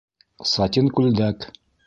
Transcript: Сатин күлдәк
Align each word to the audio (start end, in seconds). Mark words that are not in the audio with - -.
Сатин 0.53 0.89
күлдәк 1.01 1.49